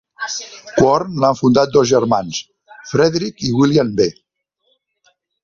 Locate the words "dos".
1.75-1.87